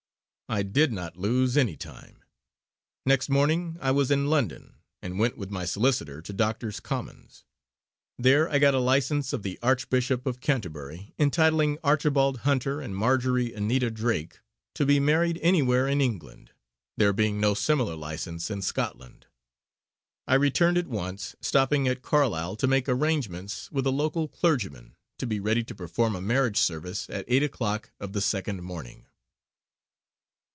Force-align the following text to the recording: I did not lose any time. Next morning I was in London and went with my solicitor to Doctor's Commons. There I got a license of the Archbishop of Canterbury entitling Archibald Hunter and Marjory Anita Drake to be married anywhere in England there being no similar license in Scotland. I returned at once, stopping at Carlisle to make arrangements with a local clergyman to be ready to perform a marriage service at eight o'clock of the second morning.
I 0.49 0.63
did 0.63 0.91
not 0.91 1.15
lose 1.15 1.55
any 1.55 1.77
time. 1.77 2.25
Next 3.05 3.29
morning 3.29 3.77
I 3.79 3.91
was 3.91 4.11
in 4.11 4.25
London 4.29 4.75
and 5.01 5.17
went 5.17 5.37
with 5.37 5.49
my 5.49 5.63
solicitor 5.63 6.21
to 6.23 6.33
Doctor's 6.33 6.81
Commons. 6.81 7.45
There 8.19 8.49
I 8.49 8.59
got 8.59 8.73
a 8.73 8.79
license 8.79 9.31
of 9.31 9.43
the 9.43 9.57
Archbishop 9.63 10.25
of 10.27 10.41
Canterbury 10.41 11.13
entitling 11.17 11.77
Archibald 11.85 12.39
Hunter 12.39 12.81
and 12.81 12.93
Marjory 12.97 13.53
Anita 13.53 13.89
Drake 13.89 14.39
to 14.73 14.85
be 14.85 14.99
married 14.99 15.39
anywhere 15.41 15.87
in 15.87 16.01
England 16.01 16.51
there 16.97 17.13
being 17.13 17.39
no 17.39 17.53
similar 17.53 17.95
license 17.95 18.51
in 18.51 18.61
Scotland. 18.61 19.27
I 20.27 20.35
returned 20.35 20.77
at 20.77 20.87
once, 20.87 21.33
stopping 21.39 21.87
at 21.87 22.01
Carlisle 22.01 22.57
to 22.57 22.67
make 22.67 22.89
arrangements 22.89 23.71
with 23.71 23.85
a 23.85 23.89
local 23.91 24.27
clergyman 24.27 24.97
to 25.17 25.25
be 25.25 25.39
ready 25.39 25.63
to 25.63 25.73
perform 25.73 26.13
a 26.13 26.19
marriage 26.21 26.57
service 26.57 27.09
at 27.09 27.23
eight 27.29 27.41
o'clock 27.41 27.91
of 28.01 28.11
the 28.11 28.19
second 28.19 28.63
morning. 28.63 29.05